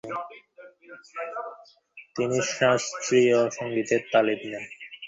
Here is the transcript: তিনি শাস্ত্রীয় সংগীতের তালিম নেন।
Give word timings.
তিনি 2.15 2.37
শাস্ত্রীয় 2.55 3.39
সংগীতের 3.57 4.01
তালিম 4.11 4.39
নেন। 4.51 4.65